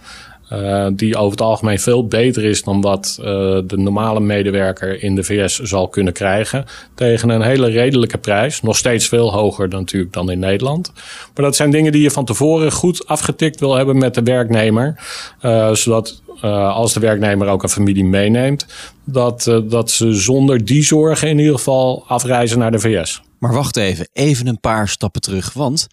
Uh, 0.54 0.88
die 0.94 1.16
over 1.16 1.32
het 1.32 1.42
algemeen 1.42 1.80
veel 1.80 2.08
beter 2.08 2.44
is 2.44 2.64
dan 2.64 2.82
wat 2.82 3.18
uh, 3.20 3.26
de 3.66 3.78
normale 3.78 4.20
medewerker 4.20 5.04
in 5.04 5.16
de 5.16 5.24
VS 5.24 5.60
zal 5.60 5.88
kunnen 5.88 6.14
krijgen. 6.14 6.66
Tegen 6.96 7.30
een 7.30 7.42
hele 7.42 7.68
redelijke 7.68 8.18
prijs. 8.18 8.62
Nog 8.62 8.78
steeds 8.78 9.08
veel 9.08 9.34
hoger 9.34 9.70
dan, 9.70 9.80
natuurlijk 9.80 10.14
dan 10.14 10.32
in 10.32 10.40
Nederland. 10.40 10.92
Maar 11.34 11.46
dat 11.46 11.56
zijn 11.56 11.72
dingen 11.72 11.92
die 11.92 12.02
je 12.02 12.12
van 12.12 12.26
tevoren 12.26 12.72
goed 12.72 13.08
afgetikt 13.08 13.60
wil 13.60 13.76
hebben 13.76 13.98
met 13.98 14.14
de 14.14 14.24
werknemer. 14.24 14.96
Uh, 15.42 15.74
zodat 15.74 16.24
als 16.42 16.94
de 16.94 17.00
werknemer 17.00 17.48
ook 17.48 17.64
een 17.64 17.70
familie 17.70 18.04
meeneemt, 18.04 18.66
dat, 19.04 19.62
dat 19.64 19.92
ze 19.92 20.14
zonder 20.14 20.66
die 20.66 20.84
zorgen 20.84 21.30
in 21.30 21.40
ieder 21.40 21.56
geval 21.56 22.04
afreizen 22.08 22.60
naar 22.60 22.72
de 22.72 22.80
VS. 22.80 23.22
Maar 23.40 23.54
wacht 23.54 23.78
even, 23.78 24.08
even 24.14 24.48
een 24.48 24.60
paar 24.60 24.88
stappen 24.88 25.22
terug. 25.22 25.54
Want 25.54 25.88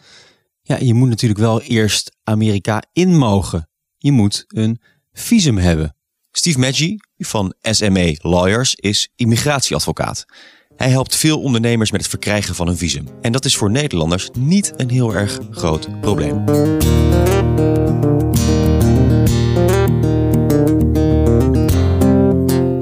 ja, 0.62 0.76
je 0.80 0.94
moet 0.94 1.08
natuurlijk 1.08 1.40
wel 1.40 1.60
eerst 1.60 2.16
Amerika 2.24 2.82
in 2.92 3.16
mogen 3.16 3.68
je 4.02 4.12
moet 4.12 4.44
een 4.48 4.80
visum 5.12 5.58
hebben. 5.58 5.96
Steve 6.30 6.58
Maggi 6.58 6.96
van 7.18 7.54
SME 7.60 8.16
Lawyers 8.18 8.74
is 8.74 9.08
immigratieadvocaat. 9.16 10.24
Hij 10.76 10.90
helpt 10.90 11.16
veel 11.16 11.40
ondernemers 11.40 11.90
met 11.90 12.00
het 12.00 12.10
verkrijgen 12.10 12.54
van 12.54 12.68
een 12.68 12.76
visum. 12.76 13.06
En 13.20 13.32
dat 13.32 13.44
is 13.44 13.56
voor 13.56 13.70
Nederlanders 13.70 14.30
niet 14.38 14.72
een 14.76 14.90
heel 14.90 15.14
erg 15.14 15.38
groot 15.50 16.00
probleem. 16.00 16.44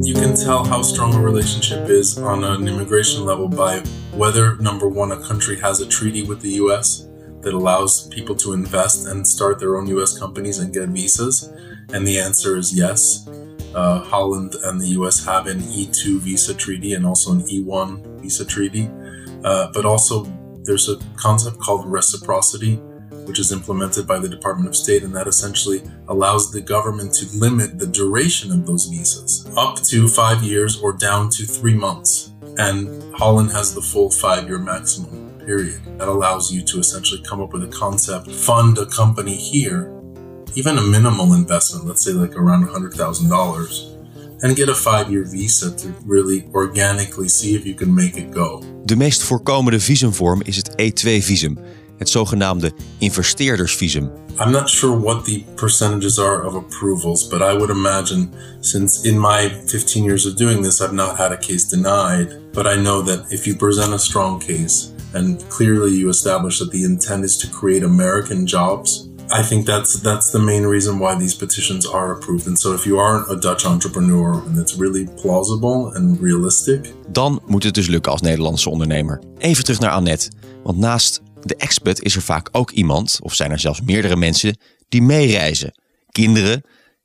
You 0.03 0.21
can 0.21 0.35
tell 0.35 0.71
how 0.71 0.85
strong 0.85 1.15
a 1.15 1.21
relationship 1.21 1.89
is 1.89 2.17
on 2.17 2.45
an 2.45 2.69
immigration 2.69 3.25
level 3.25 3.49
by 3.49 3.81
whether 4.17 4.57
number 4.59 4.89
one 4.89 5.15
a 5.15 5.19
country 5.27 5.59
has 5.61 5.83
a 5.83 5.87
treaty 5.87 6.27
with 6.27 6.41
the 6.41 6.61
US 6.61 7.10
that 7.43 7.55
allows 7.55 8.07
people 8.09 8.35
to 8.37 8.53
invest 8.53 9.07
and 9.07 9.27
start 9.27 9.59
their 9.59 9.77
own 9.77 9.87
US 9.89 10.19
companies 10.19 10.59
and 10.59 10.73
get 10.73 10.89
visas? 10.89 11.53
And 11.93 12.07
the 12.07 12.19
answer 12.19 12.57
is 12.57 12.77
yes. 12.77 13.29
Uh, 13.75 14.01
Holland 14.01 14.55
and 14.65 14.81
the 14.81 14.89
US 14.99 15.25
have 15.25 15.47
an 15.47 15.61
E2 15.61 16.19
visa 16.19 16.55
treaty 16.55 16.95
and 16.95 17.07
also 17.07 17.33
an 17.33 17.43
E1 17.43 18.21
visa 18.21 18.45
treaty. 18.45 18.91
Uh, 19.45 19.71
but 19.73 19.85
also, 19.85 20.25
there's 20.65 20.89
a 20.89 20.97
concept 21.17 21.59
called 21.59 21.87
reciprocity, 21.87 22.77
which 23.27 23.39
is 23.39 23.53
implemented 23.53 24.07
by 24.07 24.19
the 24.19 24.29
Department 24.29 24.69
of 24.69 24.77
State, 24.77 25.03
and 25.03 25.15
that 25.15 25.27
essentially 25.27 25.83
allows 26.09 26.53
the 26.53 26.61
government 26.61 27.15
to 27.15 27.27
limit 27.39 27.79
the 27.79 27.87
duration 27.87 28.53
of 28.53 28.67
those 28.67 28.87
visas 28.87 29.51
up 29.57 29.77
to 29.83 30.07
five 30.09 30.43
years 30.43 30.81
or 30.83 30.93
down 30.93 31.31
to 31.31 31.45
three 31.45 31.75
months. 31.75 32.33
And 32.59 33.15
Holland 33.15 33.51
has 33.53 33.75
the 33.75 33.81
full 33.81 34.11
five 34.11 34.49
year 34.49 34.59
maximum 34.59 35.20
period. 35.51 35.81
That 35.99 36.09
allows 36.09 36.45
you 36.55 36.63
to 36.71 36.79
essentially 36.79 37.23
come 37.29 37.41
up 37.45 37.53
with 37.55 37.65
a 37.71 37.73
concept, 37.85 38.27
fund 38.31 38.79
a 38.79 38.87
company 38.87 39.37
here, 39.53 39.81
even 40.55 40.79
a 40.79 40.83
minimal 40.97 41.35
investment, 41.35 41.87
let's 41.87 42.03
say 42.05 42.13
like 42.13 42.35
around 42.43 42.63
$100,000, 42.69 44.43
and 44.43 44.57
get 44.57 44.69
a 44.69 44.75
five 44.75 45.07
year 45.13 45.25
visa 45.25 45.69
to 45.77 45.89
really 46.07 46.49
organically 46.55 47.29
see 47.29 47.51
if 47.59 47.63
you 47.67 47.75
can 47.75 47.95
make 47.95 48.15
it 48.17 48.31
go. 48.31 48.63
De 48.85 48.97
meest 48.97 49.23
voorkomende 49.23 49.81
visumvorm 49.81 50.41
is 50.43 50.57
het 50.57 50.71
E2-visum, 50.71 51.59
het 51.99 52.09
zogenaamde 52.09 52.73
investeerdersvisum. 52.99 54.11
I'm 54.39 54.53
not 54.53 54.71
sure 54.71 54.99
what 54.99 55.25
the 55.25 55.45
percentages 55.55 56.19
are 56.19 56.47
of 56.47 56.55
approvals, 56.55 57.29
but 57.29 57.43
I 57.43 57.53
would 57.53 57.71
imagine 57.71 58.29
since 58.61 59.09
in 59.09 59.19
my 59.19 59.49
15 59.67 60.05
years 60.05 60.27
of 60.27 60.37
doing 60.37 60.63
this, 60.63 60.81
I've 60.81 60.95
not 60.95 61.17
had 61.19 61.33
a 61.33 61.37
case 61.37 61.69
denied. 61.77 62.29
But 62.53 62.67
I 62.67 62.83
know 62.83 63.03
that 63.03 63.31
if 63.31 63.47
you 63.47 63.57
present 63.57 63.93
a 63.93 63.99
strong 63.99 64.41
case, 64.41 64.91
and 65.13 65.49
clearly 65.49 65.91
you 65.91 66.09
establish 66.09 66.59
that 66.59 66.71
the 66.71 66.85
intent 66.85 67.25
is 67.25 67.37
to 67.37 67.49
create 67.49 67.85
American 67.85 68.47
jobs. 68.47 69.09
I 69.33 69.43
think 69.43 69.67
that's 69.67 70.01
that's 70.01 70.31
the 70.31 70.39
main 70.39 70.67
reason 70.67 70.99
why 70.99 71.19
these 71.19 71.37
petitions 71.37 71.93
are 71.93 72.13
approved. 72.13 72.47
And 72.47 72.59
so 72.59 72.75
if 72.75 72.85
you 72.85 72.99
are 72.99 73.25
a 73.31 73.39
Dutch 73.39 73.65
entrepreneur 73.65 74.43
and 74.47 74.59
it's 74.59 74.77
really 74.77 75.09
plausible 75.23 75.95
and 75.95 76.21
realistic, 76.21 76.95
dan 77.09 77.43
moet 77.47 77.63
het 77.63 77.75
dus 77.75 77.87
lukken 77.87 78.13
als 78.13 78.21
Nederlandse 78.21 78.71
ondernemer. 78.71 79.23
Even 79.39 79.65
terug 79.65 79.81
naar 79.81 79.91
Annette, 79.91 80.31
want 80.63 80.79
naast 80.79 81.21
de 81.43 81.57
expat 81.57 82.03
is 82.03 82.17
er 82.17 82.23
vaak 82.23 82.49
ook 82.53 82.71
iemand, 82.71 83.19
of 83.23 83.35
zijn 83.35 83.51
er 83.51 83.59
zelfs 83.59 83.81
meerdere 83.81 84.17
mensen, 84.17 84.57
die 84.89 85.03
meereizen. 85.03 85.75
Kinderen 86.11 86.63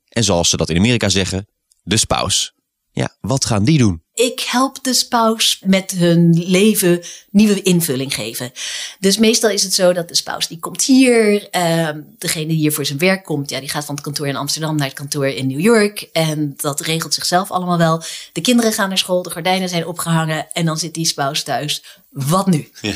en 0.08 0.24
zoals 0.24 0.50
ze 0.50 0.56
dat 0.56 0.70
in 0.70 0.76
Amerika 0.76 1.08
zeggen, 1.08 1.46
de 1.82 1.96
spouse. 1.96 2.52
Ja, 2.90 3.16
wat 3.20 3.44
gaan 3.44 3.64
die 3.64 3.78
doen? 3.78 4.02
Ik 4.16 4.40
help 4.40 4.84
de 4.84 4.94
spouse 4.94 5.56
met 5.60 5.90
hun 5.90 6.44
leven 6.46 7.02
nieuwe 7.30 7.62
invulling 7.62 8.14
geven. 8.14 8.52
Dus 9.00 9.16
meestal 9.18 9.50
is 9.50 9.62
het 9.62 9.74
zo 9.74 9.92
dat 9.92 10.08
de 10.08 10.14
spouse 10.14 10.48
die 10.48 10.58
komt 10.58 10.84
hier. 10.84 11.48
Uh, 11.56 11.88
degene 12.18 12.46
die 12.46 12.56
hier 12.56 12.72
voor 12.72 12.84
zijn 12.84 12.98
werk 12.98 13.24
komt, 13.24 13.50
ja, 13.50 13.60
die 13.60 13.68
gaat 13.68 13.84
van 13.84 13.94
het 13.94 14.04
kantoor 14.04 14.28
in 14.28 14.36
Amsterdam 14.36 14.76
naar 14.76 14.86
het 14.86 14.96
kantoor 14.96 15.26
in 15.26 15.46
New 15.46 15.60
York. 15.60 16.08
En 16.12 16.54
dat 16.56 16.80
regelt 16.80 17.14
zichzelf 17.14 17.50
allemaal 17.50 17.78
wel. 17.78 18.02
De 18.32 18.40
kinderen 18.40 18.72
gaan 18.72 18.88
naar 18.88 18.98
school, 18.98 19.22
de 19.22 19.30
gordijnen 19.30 19.68
zijn 19.68 19.86
opgehangen. 19.86 20.52
En 20.52 20.64
dan 20.64 20.78
zit 20.78 20.94
die 20.94 21.06
spouse 21.06 21.42
thuis. 21.42 21.82
Wat 22.16 22.46
nu? 22.46 22.70
Ja. 22.80 22.92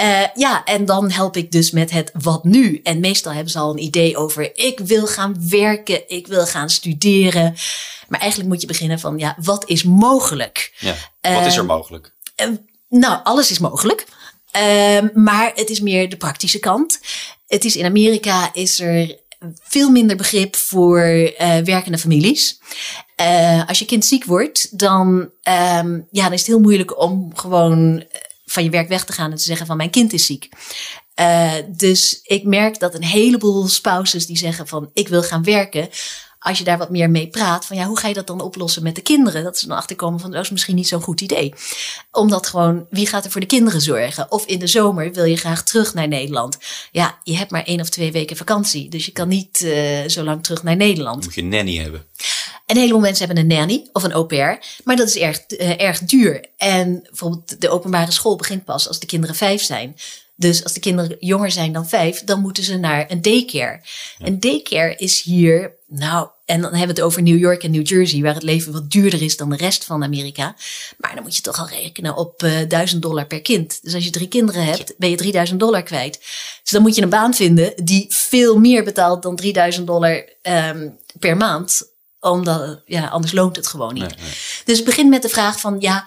Uh, 0.00 0.26
ja, 0.34 0.64
en 0.64 0.84
dan 0.84 1.10
help 1.10 1.36
ik 1.36 1.52
dus 1.52 1.70
met 1.70 1.90
het 1.90 2.10
wat 2.12 2.44
nu. 2.44 2.80
En 2.82 3.00
meestal 3.00 3.32
hebben 3.32 3.52
ze 3.52 3.58
al 3.58 3.70
een 3.70 3.82
idee 3.82 4.16
over: 4.16 4.56
ik 4.56 4.78
wil 4.78 5.06
gaan 5.06 5.48
werken, 5.48 6.08
ik 6.08 6.26
wil 6.26 6.46
gaan 6.46 6.70
studeren. 6.70 7.56
Maar 8.08 8.20
eigenlijk 8.20 8.50
moet 8.50 8.60
je 8.60 8.66
beginnen 8.66 8.98
van, 8.98 9.18
ja, 9.18 9.36
wat 9.40 9.68
is 9.68 9.82
mogelijk? 9.82 10.74
Ja, 10.78 10.94
wat 11.20 11.46
is 11.46 11.52
er 11.52 11.58
ehm, 11.58 11.66
mogelijk? 11.66 12.14
Uh, 12.42 12.48
nou, 12.88 13.20
alles 13.24 13.50
is 13.50 13.58
mogelijk. 13.58 14.06
Uh, 14.56 14.98
maar 15.14 15.52
het 15.54 15.70
is 15.70 15.80
meer 15.80 16.08
de 16.08 16.16
praktische 16.16 16.58
kant. 16.58 17.00
Het 17.46 17.64
is 17.64 17.76
in 17.76 17.84
Amerika 17.84 18.50
is 18.52 18.80
er 18.80 19.18
veel 19.62 19.90
minder 19.90 20.16
begrip 20.16 20.56
voor 20.56 21.00
uh, 21.00 21.58
werkende 21.58 21.98
families. 21.98 22.58
Uh, 23.20 23.68
als 23.68 23.78
je 23.78 23.84
kind 23.84 24.04
ziek 24.04 24.24
wordt, 24.24 24.78
dan, 24.78 25.30
ehm, 25.42 26.00
ja, 26.10 26.22
dan 26.22 26.32
is 26.32 26.38
het 26.38 26.46
heel 26.46 26.60
moeilijk 26.60 27.00
om 27.00 27.30
gewoon 27.34 28.04
van 28.54 28.64
je 28.64 28.70
werk 28.70 28.88
weg 28.88 29.04
te 29.04 29.12
gaan 29.12 29.30
en 29.30 29.36
te 29.36 29.42
zeggen 29.42 29.66
van 29.66 29.76
mijn 29.76 29.90
kind 29.90 30.12
is 30.12 30.26
ziek. 30.26 30.48
Uh, 31.20 31.52
dus 31.68 32.20
ik 32.22 32.44
merk 32.44 32.78
dat 32.78 32.94
een 32.94 33.04
heleboel 33.04 33.68
spouses 33.68 34.26
die 34.26 34.36
zeggen 34.36 34.66
van 34.66 34.90
ik 34.92 35.08
wil 35.08 35.22
gaan 35.22 35.44
werken, 35.44 35.88
als 36.38 36.58
je 36.58 36.64
daar 36.64 36.78
wat 36.78 36.90
meer 36.90 37.10
mee 37.10 37.28
praat, 37.28 37.66
van 37.66 37.76
ja, 37.76 37.86
hoe 37.86 37.98
ga 37.98 38.08
je 38.08 38.14
dat 38.14 38.26
dan 38.26 38.40
oplossen 38.40 38.82
met 38.82 38.94
de 38.94 39.00
kinderen? 39.00 39.44
Dat 39.44 39.58
ze 39.58 39.66
dan 39.66 39.76
achterkomen 39.76 40.20
van 40.20 40.30
dat 40.30 40.42
is 40.42 40.50
misschien 40.50 40.74
niet 40.74 40.88
zo'n 40.88 41.02
goed 41.02 41.20
idee. 41.20 41.54
Omdat 42.10 42.46
gewoon, 42.46 42.86
wie 42.90 43.06
gaat 43.06 43.24
er 43.24 43.30
voor 43.30 43.40
de 43.40 43.46
kinderen 43.46 43.80
zorgen? 43.80 44.30
Of 44.30 44.46
in 44.46 44.58
de 44.58 44.66
zomer 44.66 45.12
wil 45.12 45.24
je 45.24 45.36
graag 45.36 45.62
terug 45.62 45.94
naar 45.94 46.08
Nederland. 46.08 46.58
Ja, 46.92 47.18
je 47.22 47.36
hebt 47.36 47.50
maar 47.50 47.62
één 47.62 47.80
of 47.80 47.88
twee 47.88 48.12
weken 48.12 48.36
vakantie, 48.36 48.88
dus 48.88 49.06
je 49.06 49.12
kan 49.12 49.28
niet 49.28 49.60
uh, 49.60 50.08
zo 50.08 50.22
lang 50.22 50.42
terug 50.42 50.62
naar 50.62 50.76
Nederland. 50.76 51.24
moet 51.24 51.34
je 51.34 51.44
nanny 51.44 51.76
hebben. 51.76 52.06
Een 52.66 52.76
heleboel 52.76 53.00
mensen 53.00 53.26
hebben 53.26 53.44
een 53.44 53.56
nanny 53.56 53.88
of 53.92 54.02
een 54.02 54.12
au 54.12 54.24
pair, 54.24 54.58
maar 54.84 54.96
dat 54.96 55.08
is 55.08 55.16
erg, 55.16 55.44
uh, 55.48 55.80
erg 55.80 55.98
duur. 55.98 56.44
En 56.56 57.02
bijvoorbeeld 57.02 57.60
de 57.60 57.68
openbare 57.68 58.10
school 58.10 58.36
begint 58.36 58.64
pas 58.64 58.88
als 58.88 59.00
de 59.00 59.06
kinderen 59.06 59.36
vijf 59.36 59.62
zijn. 59.62 59.96
Dus 60.36 60.62
als 60.62 60.72
de 60.72 60.80
kinderen 60.80 61.16
jonger 61.20 61.50
zijn 61.50 61.72
dan 61.72 61.88
vijf, 61.88 62.24
dan 62.24 62.40
moeten 62.40 62.64
ze 62.64 62.76
naar 62.76 63.10
een 63.10 63.22
daycare. 63.22 63.80
Ja. 64.18 64.26
Een 64.26 64.40
daycare 64.40 64.94
is 64.96 65.22
hier, 65.22 65.74
nou, 65.86 66.28
en 66.44 66.60
dan 66.60 66.70
hebben 66.70 66.94
we 66.94 67.00
het 67.00 67.10
over 67.10 67.22
New 67.22 67.38
York 67.38 67.62
en 67.62 67.70
New 67.70 67.86
Jersey, 67.86 68.20
waar 68.20 68.34
het 68.34 68.42
leven 68.42 68.72
wat 68.72 68.90
duurder 68.90 69.22
is 69.22 69.36
dan 69.36 69.50
de 69.50 69.56
rest 69.56 69.84
van 69.84 70.02
Amerika. 70.02 70.56
Maar 70.98 71.14
dan 71.14 71.22
moet 71.22 71.36
je 71.36 71.42
toch 71.42 71.58
al 71.58 71.68
rekenen 71.68 72.16
op 72.16 72.42
uh, 72.42 72.60
eh, 72.60 72.68
1000 72.68 73.02
dollar 73.02 73.26
per 73.26 73.42
kind. 73.42 73.82
Dus 73.82 73.94
als 73.94 74.04
je 74.04 74.10
drie 74.10 74.28
kinderen 74.28 74.64
hebt, 74.64 74.94
ben 74.98 75.10
je 75.10 75.16
3000 75.16 75.60
dollar 75.60 75.82
kwijt. 75.82 76.18
Dus 76.62 76.70
dan 76.70 76.82
moet 76.82 76.94
je 76.94 77.02
een 77.02 77.08
baan 77.08 77.34
vinden 77.34 77.72
die 77.84 78.06
veel 78.08 78.58
meer 78.58 78.84
betaalt 78.84 79.22
dan 79.22 79.36
3000 79.36 79.86
dollar 79.86 80.28
um, 80.42 80.98
per 81.18 81.36
maand 81.36 81.92
omdat, 82.32 82.82
ja, 82.84 83.06
anders 83.06 83.32
loont 83.32 83.56
het 83.56 83.66
gewoon 83.66 83.94
niet. 83.94 84.14
Dus 84.64 84.82
begin 84.82 85.08
met 85.08 85.22
de 85.22 85.28
vraag 85.28 85.60
van, 85.60 85.76
ja, 85.80 86.06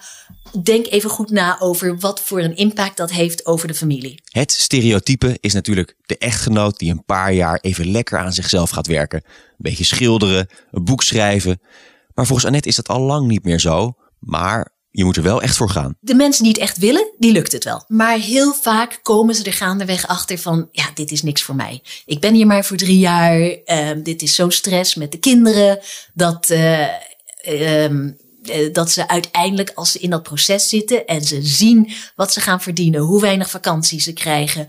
denk 0.62 0.86
even 0.86 1.10
goed 1.10 1.30
na 1.30 1.60
over 1.60 1.98
wat 1.98 2.20
voor 2.20 2.40
een 2.40 2.56
impact 2.56 2.96
dat 2.96 3.10
heeft 3.10 3.46
over 3.46 3.68
de 3.68 3.74
familie. 3.74 4.22
Het 4.28 4.52
stereotype 4.52 5.38
is 5.40 5.52
natuurlijk 5.52 5.96
de 6.06 6.18
echtgenoot 6.18 6.78
die 6.78 6.90
een 6.90 7.04
paar 7.04 7.32
jaar 7.32 7.58
even 7.60 7.90
lekker 7.90 8.18
aan 8.18 8.32
zichzelf 8.32 8.70
gaat 8.70 8.86
werken. 8.86 9.22
Een 9.24 9.54
beetje 9.56 9.84
schilderen, 9.84 10.48
een 10.70 10.84
boek 10.84 11.02
schrijven. 11.02 11.60
Maar 12.14 12.26
volgens 12.26 12.46
Annette 12.46 12.68
is 12.68 12.76
dat 12.76 12.88
al 12.88 13.00
lang 13.00 13.26
niet 13.26 13.44
meer 13.44 13.60
zo. 13.60 13.94
Maar 14.18 14.72
je 14.98 15.04
moet 15.04 15.16
er 15.16 15.22
wel 15.22 15.42
echt 15.42 15.56
voor 15.56 15.70
gaan. 15.70 15.96
De 16.00 16.14
mensen 16.14 16.42
die 16.42 16.52
het 16.52 16.60
echt 16.60 16.78
willen, 16.78 17.12
die 17.18 17.32
lukt 17.32 17.52
het 17.52 17.64
wel. 17.64 17.84
Maar 17.88 18.18
heel 18.18 18.52
vaak 18.52 18.98
komen 19.02 19.34
ze 19.34 19.44
er 19.44 19.52
gaandeweg 19.52 20.06
achter 20.06 20.38
van, 20.38 20.68
ja, 20.72 20.90
dit 20.94 21.10
is 21.10 21.22
niks 21.22 21.42
voor 21.42 21.54
mij. 21.54 21.82
Ik 22.04 22.20
ben 22.20 22.34
hier 22.34 22.46
maar 22.46 22.64
voor 22.64 22.76
drie 22.76 22.98
jaar. 22.98 23.40
Uh, 23.40 23.90
dit 24.02 24.22
is 24.22 24.34
zo 24.34 24.50
stress 24.50 24.94
met 24.94 25.12
de 25.12 25.18
kinderen. 25.18 25.78
Dat, 26.14 26.50
uh, 26.50 26.88
uh, 27.48 28.08
dat 28.72 28.90
ze 28.90 29.08
uiteindelijk, 29.08 29.72
als 29.74 29.92
ze 29.92 29.98
in 29.98 30.10
dat 30.10 30.22
proces 30.22 30.68
zitten 30.68 31.06
en 31.06 31.22
ze 31.22 31.42
zien 31.42 31.92
wat 32.16 32.32
ze 32.32 32.40
gaan 32.40 32.60
verdienen, 32.60 33.00
hoe 33.00 33.20
weinig 33.20 33.50
vakantie 33.50 34.00
ze 34.00 34.12
krijgen, 34.12 34.66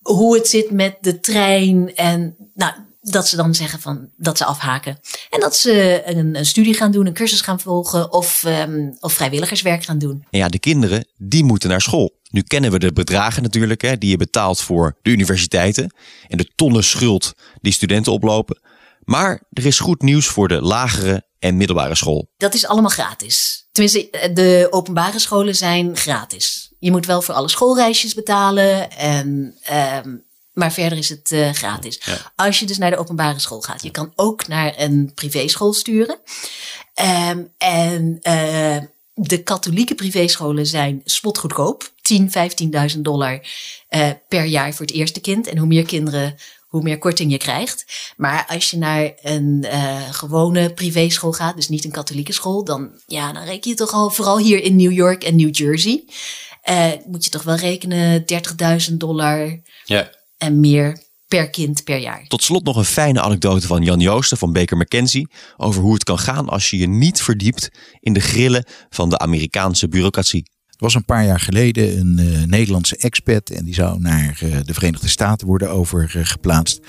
hoe 0.00 0.34
het 0.36 0.48
zit 0.48 0.70
met 0.70 0.96
de 1.00 1.20
trein 1.20 1.94
en 1.94 2.36
nou, 2.54 2.72
dat 3.02 3.28
ze 3.28 3.36
dan 3.36 3.54
zeggen 3.54 3.80
van 3.80 4.08
dat 4.16 4.38
ze 4.38 4.44
afhaken. 4.44 4.98
En 5.30 5.40
dat 5.40 5.56
ze 5.56 6.02
een, 6.04 6.36
een 6.36 6.46
studie 6.46 6.74
gaan 6.74 6.92
doen, 6.92 7.06
een 7.06 7.12
cursus 7.12 7.40
gaan 7.40 7.60
volgen 7.60 8.12
of, 8.12 8.44
um, 8.44 8.96
of 9.00 9.12
vrijwilligerswerk 9.12 9.84
gaan 9.84 9.98
doen. 9.98 10.26
En 10.30 10.38
ja, 10.38 10.48
de 10.48 10.58
kinderen 10.58 11.06
die 11.16 11.44
moeten 11.44 11.68
naar 11.68 11.80
school. 11.80 12.20
Nu 12.30 12.42
kennen 12.42 12.70
we 12.70 12.78
de 12.78 12.92
bedragen 12.92 13.42
natuurlijk, 13.42 13.82
hè, 13.82 13.98
die 13.98 14.10
je 14.10 14.16
betaalt 14.16 14.60
voor 14.60 14.98
de 15.02 15.10
universiteiten 15.10 15.94
en 16.28 16.38
de 16.38 16.50
tonnen 16.54 16.84
schuld 16.84 17.32
die 17.60 17.72
studenten 17.72 18.12
oplopen. 18.12 18.60
Maar 19.04 19.42
er 19.50 19.66
is 19.66 19.78
goed 19.78 20.02
nieuws 20.02 20.26
voor 20.26 20.48
de 20.48 20.60
lagere 20.60 21.26
en 21.38 21.56
middelbare 21.56 21.94
school. 21.94 22.30
Dat 22.36 22.54
is 22.54 22.66
allemaal 22.66 22.90
gratis. 22.90 23.66
Tenminste, 23.72 24.30
de 24.34 24.66
openbare 24.70 25.18
scholen 25.18 25.56
zijn 25.56 25.96
gratis. 25.96 26.72
Je 26.78 26.90
moet 26.90 27.06
wel 27.06 27.22
voor 27.22 27.34
alle 27.34 27.48
schoolreisjes 27.48 28.14
betalen 28.14 28.90
en 28.90 29.54
um, 30.04 30.24
maar 30.52 30.72
verder 30.72 30.98
is 30.98 31.08
het 31.08 31.30
uh, 31.30 31.50
gratis. 31.50 32.00
Als 32.36 32.58
je 32.58 32.66
dus 32.66 32.78
naar 32.78 32.90
de 32.90 32.96
openbare 32.96 33.38
school 33.38 33.60
gaat. 33.60 33.82
Je 33.82 33.90
kan 33.90 34.12
ook 34.16 34.48
naar 34.48 34.74
een 34.76 35.12
privéschool 35.14 35.72
sturen. 35.72 36.18
Um, 37.30 37.52
en 37.58 38.18
uh, 38.22 38.76
de 39.14 39.42
katholieke 39.42 39.94
privéscholen 39.94 40.66
zijn 40.66 41.00
spotgoedkoop. 41.04 41.92
10, 42.00 42.30
15.000 42.94 43.00
dollar 43.00 43.40
uh, 43.90 44.10
per 44.28 44.44
jaar 44.44 44.72
voor 44.72 44.86
het 44.86 44.94
eerste 44.94 45.20
kind. 45.20 45.46
En 45.46 45.58
hoe 45.58 45.66
meer 45.66 45.84
kinderen, 45.84 46.34
hoe 46.66 46.82
meer 46.82 46.98
korting 46.98 47.30
je 47.30 47.38
krijgt. 47.38 47.84
Maar 48.16 48.46
als 48.48 48.70
je 48.70 48.76
naar 48.76 49.12
een 49.22 49.66
gewone 50.10 50.72
privéschool 50.72 51.32
gaat, 51.32 51.56
dus 51.56 51.68
niet 51.68 51.84
een 51.84 51.90
katholieke 51.90 52.32
school, 52.32 52.64
dan, 52.64 52.90
ja, 53.06 53.32
dan 53.32 53.44
reken 53.44 53.70
je 53.70 53.76
toch 53.76 53.92
al, 53.92 54.10
vooral 54.10 54.38
hier 54.38 54.62
in 54.62 54.76
New 54.76 54.92
York 54.92 55.24
en 55.24 55.36
New 55.36 55.56
Jersey, 55.56 56.04
moet 57.06 57.24
je 57.24 57.30
toch 57.30 57.42
wel 57.42 57.56
rekenen 57.56 58.24
30.000 58.90 58.96
dollar. 58.96 59.60
Ja 59.84 60.10
en 60.42 60.60
meer 60.60 61.02
per 61.28 61.50
kind 61.50 61.84
per 61.84 61.98
jaar. 61.98 62.24
Tot 62.28 62.42
slot 62.42 62.64
nog 62.64 62.76
een 62.76 62.84
fijne 62.84 63.20
anekdote 63.20 63.66
van 63.66 63.82
Jan 63.82 64.00
Joosten 64.00 64.38
van 64.38 64.52
Baker 64.52 64.76
McKenzie 64.76 65.28
over 65.56 65.82
hoe 65.82 65.94
het 65.94 66.04
kan 66.04 66.18
gaan 66.18 66.48
als 66.48 66.70
je 66.70 66.78
je 66.78 66.88
niet 66.88 67.22
verdiept 67.22 67.70
in 68.00 68.12
de 68.12 68.20
grillen 68.20 68.64
van 68.88 69.10
de 69.10 69.18
Amerikaanse 69.18 69.88
bureaucratie. 69.88 70.50
Het 70.66 70.80
was 70.80 70.94
een 70.94 71.04
paar 71.04 71.24
jaar 71.24 71.40
geleden 71.40 71.98
een 71.98 72.18
uh, 72.20 72.42
Nederlandse 72.42 72.96
expat 72.96 73.50
en 73.50 73.64
die 73.64 73.74
zou 73.74 74.00
naar 74.00 74.40
uh, 74.44 74.56
de 74.64 74.74
Verenigde 74.74 75.08
Staten 75.08 75.46
worden 75.46 75.70
overgeplaatst. 75.70 76.80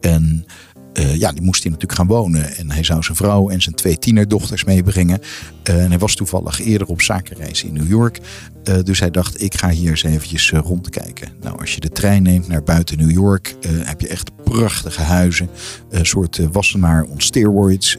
En 0.00 0.44
uh, 0.94 1.14
ja, 1.14 1.32
die 1.32 1.42
moest 1.42 1.62
hij 1.62 1.72
natuurlijk 1.72 1.98
gaan 1.98 2.08
wonen. 2.08 2.56
En 2.56 2.70
hij 2.70 2.84
zou 2.84 3.02
zijn 3.02 3.16
vrouw 3.16 3.48
en 3.48 3.62
zijn 3.62 3.74
twee 3.74 3.98
tienerdochters 3.98 4.64
meebrengen. 4.64 5.20
Uh, 5.70 5.82
en 5.82 5.88
hij 5.88 5.98
was 5.98 6.14
toevallig 6.14 6.60
eerder 6.60 6.86
op 6.86 7.02
zakenreis 7.02 7.64
in 7.64 7.72
New 7.72 7.88
York. 7.88 8.20
Uh, 8.64 8.74
dus 8.82 9.00
hij 9.00 9.10
dacht, 9.10 9.42
ik 9.42 9.54
ga 9.54 9.68
hier 9.68 9.90
eens 9.90 10.02
eventjes 10.02 10.50
rondkijken. 10.50 11.32
Nou, 11.40 11.60
als 11.60 11.74
je 11.74 11.80
de 11.80 11.88
trein 11.88 12.22
neemt 12.22 12.48
naar 12.48 12.62
buiten 12.62 12.98
New 12.98 13.10
York, 13.10 13.54
heb 13.66 14.00
je 14.00 14.08
echt 14.08 14.30
prachtige 14.50 15.02
huizen. 15.02 15.48
Een 15.90 16.06
soort 16.06 16.40
Wassenaar 16.52 17.04
on 17.04 17.20
steroids. 17.20 17.98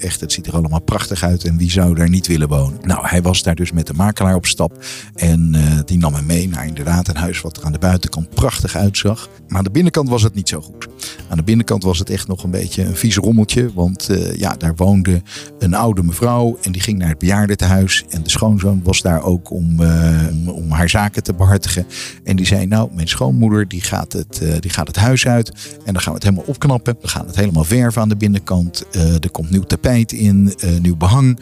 echt, 0.00 0.20
het 0.20 0.32
ziet 0.32 0.46
er 0.46 0.54
allemaal 0.54 0.80
prachtig 0.80 1.22
uit. 1.22 1.44
En 1.44 1.56
wie 1.56 1.70
zou 1.70 1.94
daar 1.94 2.08
niet 2.08 2.26
willen 2.26 2.48
wonen? 2.48 2.78
Nou, 2.82 3.06
hij 3.06 3.22
was 3.22 3.42
daar 3.42 3.54
dus 3.54 3.72
met 3.72 3.86
de 3.86 3.92
makelaar 3.92 4.34
op 4.34 4.46
stap. 4.46 4.84
En 5.14 5.54
die 5.84 5.98
nam 5.98 6.14
hem 6.14 6.26
mee 6.26 6.48
naar 6.48 6.66
inderdaad 6.66 7.08
een 7.08 7.16
huis 7.16 7.40
wat 7.40 7.56
er 7.56 7.64
aan 7.64 7.72
de 7.72 7.78
buitenkant 7.78 8.30
prachtig 8.30 8.76
uitzag. 8.76 9.28
Maar 9.48 9.58
aan 9.58 9.64
de 9.64 9.70
binnenkant 9.70 10.08
was 10.08 10.22
het 10.22 10.34
niet 10.34 10.48
zo 10.48 10.60
goed. 10.60 10.88
Aan 11.28 11.36
de 11.36 11.42
binnenkant 11.42 11.82
was 11.82 11.98
het 11.98 12.10
echt 12.10 12.28
nog 12.28 12.42
een 12.44 12.50
beetje 12.50 12.84
een 12.84 12.96
vies 12.96 13.16
rommeltje. 13.16 13.70
Want 13.74 14.08
ja, 14.36 14.54
daar 14.56 14.74
woonde 14.76 15.22
een 15.58 15.74
oude 15.74 16.02
mevrouw 16.02 16.58
en 16.62 16.72
die 16.72 16.82
ging 16.82 16.98
naar 16.98 17.08
het 17.08 17.18
bejaardentehuis. 17.18 18.04
En 18.08 18.22
de 18.22 18.30
schoonzoon 18.30 18.80
was 18.82 19.02
daar 19.02 19.22
ook 19.22 19.50
om, 19.50 19.80
uh, 19.80 20.26
om 20.46 20.70
haar 20.70 20.88
zaken 20.88 21.22
te 21.22 21.34
behartigen. 21.34 21.86
En 22.24 22.36
die 22.36 22.46
zei, 22.46 22.66
nou, 22.66 22.90
mijn 22.94 23.08
schoonmoeder 23.08 23.68
die 23.68 23.80
gaat, 23.80 24.12
het, 24.12 24.42
die 24.60 24.70
gaat 24.70 24.86
het 24.86 24.96
huis 24.96 25.26
uit. 25.26 25.75
En 25.84 25.92
dan 25.92 26.02
gaan 26.02 26.12
we 26.12 26.18
het 26.18 26.28
helemaal 26.28 26.44
opknappen. 26.46 26.96
We 27.00 27.08
gaan 27.08 27.26
het 27.26 27.36
helemaal 27.36 27.64
verven 27.64 28.02
aan 28.02 28.08
de 28.08 28.16
binnenkant. 28.16 28.84
er 28.92 29.30
komt 29.30 29.50
nieuw 29.50 29.62
tapijt 29.62 30.12
in, 30.12 30.54
nieuw 30.80 30.96
behang, 30.96 31.40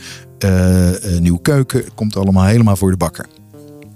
nieuw 1.20 1.38
keuken. 1.38 1.78
Het 1.78 1.94
komt 1.94 2.16
allemaal 2.16 2.44
helemaal 2.44 2.76
voor 2.76 2.90
de 2.90 2.96
bakker. 2.96 3.26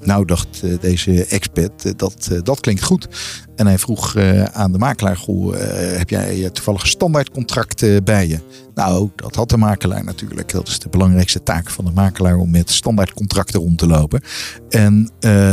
Nou, 0.09 0.25
dacht 0.25 0.63
eh, 0.63 0.71
deze 0.81 1.25
expert, 1.25 1.85
eh, 1.85 1.93
dat, 1.97 2.29
eh, 2.33 2.39
dat 2.43 2.61
klinkt 2.61 2.83
goed. 2.83 3.09
En 3.57 3.67
hij 3.67 3.79
vroeg 3.79 4.17
aan 4.53 4.73
de 4.73 4.79
makelaar, 4.79 5.17
goh, 5.17 5.55
heb 5.97 6.11
jij 6.11 6.51
toevallig 6.51 6.83
een 6.83 6.89
standaardcontract 6.89 7.83
eh, 7.83 7.97
bij 8.05 8.29
je? 8.29 8.39
Nou, 8.75 9.11
dat 9.17 9.35
had 9.35 9.49
de 9.49 9.57
makelaar 9.57 10.05
natuurlijk. 10.05 10.53
Dat 10.53 10.69
is 10.69 10.79
de 10.79 10.89
belangrijkste 10.89 11.43
taak 11.43 11.71
van 11.71 11.85
de 11.85 11.91
makelaar 11.91 12.37
om 12.37 12.51
met 12.51 12.71
standaardcontracten 12.71 13.61
rond 13.61 13.79
te 13.79 13.87
lopen. 13.87 14.21
En 14.69 15.11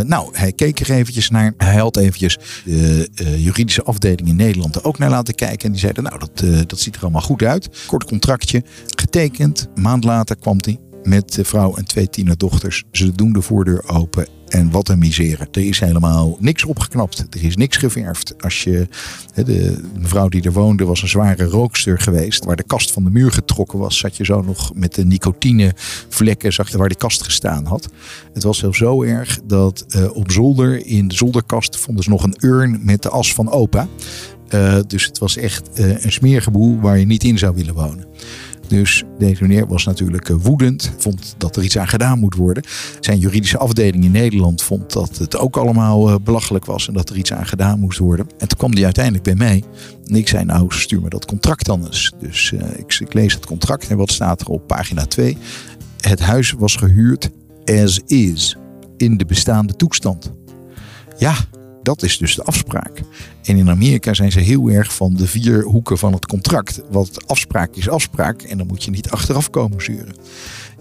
nou, 0.07 0.29
hij 0.31 0.51
keek 0.51 0.79
er 0.79 0.91
eventjes 0.91 1.29
naar. 1.29 1.53
Hij 1.57 1.75
had 1.75 1.97
eventjes 1.97 2.39
de 2.65 3.09
juridische 3.37 3.83
afdeling 3.83 4.27
in 4.27 4.35
Nederland 4.35 4.75
er 4.75 4.83
ook 4.83 4.97
naar 4.97 5.09
laten 5.09 5.35
kijken. 5.35 5.65
En 5.65 5.71
die 5.71 5.81
zeiden, 5.81 6.03
nou, 6.03 6.19
dat, 6.19 6.69
dat 6.69 6.79
ziet 6.79 6.95
er 6.95 7.01
allemaal 7.01 7.21
goed 7.21 7.43
uit. 7.43 7.69
Kort 7.87 8.05
contractje, 8.05 8.63
getekend. 8.95 9.67
Maand 9.75 10.03
later 10.03 10.35
kwam 10.35 10.57
hij 10.61 10.79
met 11.03 11.33
de 11.33 11.45
vrouw 11.45 11.75
en 11.75 11.85
twee 11.85 12.09
tienerdochters. 12.09 12.83
Ze 12.91 13.11
doen 13.11 13.33
de 13.33 13.41
voordeur 13.41 13.89
open 13.89 14.34
en 14.47 14.71
wat 14.71 14.89
een 14.89 14.99
misere. 14.99 15.47
Er 15.51 15.67
is 15.67 15.79
helemaal 15.79 16.37
niks 16.39 16.63
opgeknapt. 16.63 17.25
Er 17.29 17.43
is 17.43 17.55
niks 17.55 17.77
geverfd. 17.77 18.43
Als 18.43 18.63
je, 18.63 18.87
de 19.33 19.81
mevrouw 19.99 20.29
die 20.29 20.43
er 20.43 20.53
woonde 20.53 20.85
was 20.85 21.01
een 21.01 21.07
zware 21.07 21.43
rookster 21.43 21.99
geweest. 21.99 22.45
Waar 22.45 22.55
de 22.55 22.63
kast 22.63 22.91
van 22.91 23.03
de 23.03 23.09
muur 23.09 23.31
getrokken 23.31 23.79
was, 23.79 23.97
zat 23.97 24.17
je 24.17 24.25
zo 24.25 24.41
nog 24.41 24.71
met 24.73 24.95
de 24.95 25.05
nicotinevlekken, 25.05 26.53
zag 26.53 26.71
je 26.71 26.77
waar 26.77 26.87
die 26.87 26.97
kast 26.97 27.23
gestaan 27.23 27.65
had. 27.65 27.89
Het 28.33 28.43
was 28.43 28.57
zelfs 28.57 28.77
zo 28.77 29.03
erg 29.03 29.39
dat 29.43 29.85
eh, 29.89 30.15
op 30.15 30.31
zolder, 30.31 30.85
in 30.85 31.07
de 31.07 31.15
zolderkast, 31.15 31.77
vonden 31.77 32.03
ze 32.03 32.09
nog 32.09 32.23
een 32.23 32.37
urn 32.39 32.79
met 32.81 33.01
de 33.01 33.09
as 33.09 33.33
van 33.33 33.51
opa. 33.51 33.87
Eh, 34.47 34.79
dus 34.87 35.05
het 35.05 35.17
was 35.17 35.37
echt 35.37 35.69
eh, 35.73 36.03
een 36.03 36.11
smeergeboel 36.11 36.79
waar 36.79 36.99
je 36.99 37.05
niet 37.05 37.23
in 37.23 37.37
zou 37.37 37.55
willen 37.55 37.73
wonen. 37.73 38.05
Dus 38.67 39.03
deze 39.17 39.41
meneer 39.41 39.67
was 39.67 39.85
natuurlijk 39.85 40.29
eh, 40.29 40.35
woedend, 40.35 40.91
vond 40.97 41.35
dat 41.37 41.55
er 41.55 41.63
iets 41.63 41.77
aan 41.77 41.87
gedaan 41.87 42.19
moet 42.19 42.35
worden. 42.35 42.63
Zijn 42.99 43.19
juridische 43.19 43.57
afdeling 43.57 44.03
in 44.03 44.11
Nederland 44.11 44.61
vond 44.61 44.93
dat 44.93 45.17
het 45.17 45.37
ook 45.37 45.57
allemaal 45.57 46.09
eh, 46.09 46.15
belachelijk 46.23 46.65
was 46.65 46.87
en 46.87 46.93
dat 46.93 47.09
er 47.09 47.15
iets 47.15 47.33
aan 47.33 47.45
gedaan 47.45 47.79
moest 47.79 47.99
worden. 47.99 48.27
En 48.37 48.47
toen 48.47 48.57
kwam 48.57 48.73
hij 48.73 48.83
uiteindelijk 48.83 49.23
bij 49.23 49.35
mij. 49.35 49.63
En 50.05 50.15
ik 50.15 50.27
zei, 50.27 50.45
nou 50.45 50.65
stuur 50.69 51.01
me 51.01 51.09
dat 51.09 51.25
contract 51.25 51.65
dan 51.65 51.85
eens. 51.85 52.11
Dus 52.19 52.53
eh, 52.53 52.79
ik, 52.79 52.99
ik 52.99 53.13
lees 53.13 53.33
het 53.33 53.45
contract 53.45 53.87
en 53.87 53.97
wat 53.97 54.11
staat 54.11 54.41
er 54.41 54.47
op 54.47 54.67
pagina 54.67 55.05
2? 55.05 55.37
Het 55.99 56.19
huis 56.19 56.51
was 56.51 56.75
gehuurd 56.75 57.29
as 57.65 57.99
is, 58.05 58.57
in 58.97 59.17
de 59.17 59.25
bestaande 59.25 59.75
toestand. 59.75 60.31
Ja, 61.17 61.35
dat 61.85 62.03
is 62.03 62.17
dus 62.17 62.35
de 62.35 62.43
afspraak. 62.43 63.01
En 63.43 63.57
in 63.57 63.69
Amerika 63.69 64.13
zijn 64.13 64.31
ze 64.31 64.39
heel 64.39 64.69
erg 64.69 64.93
van 64.93 65.13
de 65.13 65.27
vier 65.27 65.63
hoeken 65.63 65.97
van 65.97 66.13
het 66.13 66.25
contract. 66.25 66.81
Want 66.89 67.27
afspraak 67.27 67.75
is 67.75 67.89
afspraak 67.89 68.41
en 68.41 68.57
dan 68.57 68.67
moet 68.67 68.83
je 68.83 68.91
niet 68.91 69.09
achteraf 69.09 69.49
komen 69.49 69.81
zuren. 69.81 70.15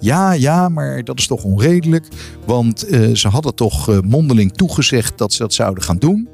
Ja, 0.00 0.32
ja, 0.32 0.68
maar 0.68 1.04
dat 1.04 1.18
is 1.18 1.26
toch 1.26 1.44
onredelijk. 1.44 2.06
Want 2.46 2.86
eh, 2.86 3.14
ze 3.14 3.28
hadden 3.28 3.54
toch 3.54 3.88
eh, 3.88 3.98
mondeling 4.00 4.52
toegezegd 4.52 5.18
dat 5.18 5.32
ze 5.32 5.42
dat 5.42 5.54
zouden 5.54 5.82
gaan 5.82 5.98
doen. 5.98 6.28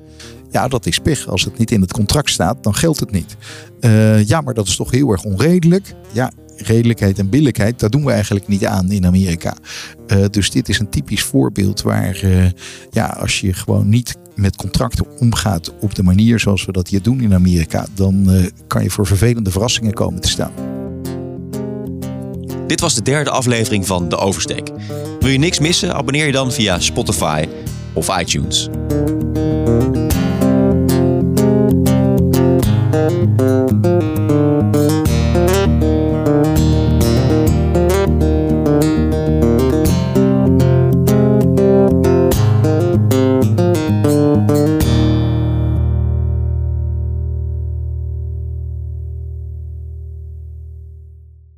Ja, 0.51 0.69
dat 0.69 0.87
is 0.87 0.99
pech. 0.99 1.29
Als 1.29 1.45
het 1.45 1.59
niet 1.59 1.71
in 1.71 1.81
het 1.81 1.93
contract 1.93 2.31
staat, 2.31 2.63
dan 2.63 2.75
geldt 2.75 3.01
het 3.01 3.11
niet. 3.11 3.37
Eh, 3.81 4.27
ja, 4.27 4.41
maar 4.41 4.55
dat 4.55 4.67
is 4.67 4.77
toch 4.77 4.91
heel 4.91 5.11
erg 5.11 5.25
onredelijk. 5.25 5.95
Ja, 6.13 6.33
redelijkheid 6.57 7.19
en 7.19 7.29
billijkheid, 7.29 7.81
daar 7.81 7.91
doen 7.91 8.05
we 8.05 8.13
eigenlijk 8.13 8.49
niet 8.49 8.67
aan 8.67 8.91
in 8.91 9.07
Amerika. 9.07 9.57
Dus 10.31 10.51
dit 10.51 10.69
is 10.69 10.79
een 10.79 10.89
typisch 10.89 11.23
voorbeeld 11.23 11.83
waar, 11.83 12.21
ja, 12.91 13.07
als 13.07 13.41
je 13.41 13.53
gewoon 13.53 13.89
niet 13.89 14.17
met 14.41 14.57
contracten 14.57 15.07
omgaat 15.19 15.73
op 15.81 15.95
de 15.95 16.03
manier 16.03 16.41
zoals 16.41 16.65
we 16.65 16.73
dat 16.73 16.89
hier 16.89 17.03
doen 17.03 17.21
in 17.21 17.35
Amerika, 17.35 17.87
dan 17.95 18.31
eh, 18.31 18.45
kan 18.67 18.83
je 18.83 18.91
voor 18.91 19.07
vervelende 19.07 19.51
verrassingen 19.51 19.93
komen 19.93 20.21
te 20.21 20.29
staan. 20.29 20.53
Dit 22.67 22.81
was 22.81 22.95
de 22.95 23.03
derde 23.03 23.31
aflevering 23.31 23.87
van 23.87 24.09
De 24.09 24.17
Oversteek. 24.17 24.71
Wil 25.21 25.31
je 25.31 25.39
niks 25.39 25.59
missen? 25.59 25.95
Abonneer 25.95 26.27
je 26.27 26.33
dan 26.33 26.53
via 26.53 26.79
Spotify 26.79 27.49
of 27.93 28.19
iTunes. 28.19 28.69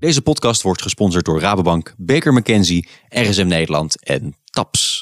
Deze 0.03 0.23
podcast 0.23 0.63
wordt 0.63 0.83
gesponsord 0.83 1.25
door 1.25 1.41
Rabobank, 1.41 1.95
Baker 1.97 2.33
McKenzie, 2.33 2.89
RSM 3.09 3.47
Nederland 3.47 4.05
en 4.05 4.37
TAPS. 4.45 5.02